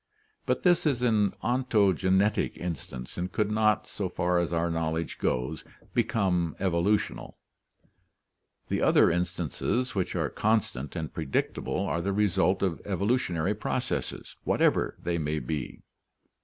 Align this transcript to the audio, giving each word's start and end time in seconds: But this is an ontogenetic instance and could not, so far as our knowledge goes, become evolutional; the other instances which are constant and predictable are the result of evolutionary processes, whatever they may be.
But 0.47 0.63
this 0.63 0.87
is 0.87 1.03
an 1.03 1.31
ontogenetic 1.43 2.57
instance 2.57 3.19
and 3.19 3.31
could 3.31 3.51
not, 3.51 3.85
so 3.85 4.09
far 4.09 4.39
as 4.39 4.51
our 4.51 4.67
knowledge 4.71 5.19
goes, 5.19 5.63
become 5.93 6.55
evolutional; 6.59 7.37
the 8.67 8.81
other 8.81 9.11
instances 9.11 9.93
which 9.93 10.15
are 10.15 10.27
constant 10.31 10.95
and 10.95 11.13
predictable 11.13 11.81
are 11.85 12.01
the 12.01 12.13
result 12.13 12.63
of 12.63 12.81
evolutionary 12.83 13.53
processes, 13.53 14.35
whatever 14.43 14.97
they 14.99 15.19
may 15.19 15.37
be. 15.37 15.83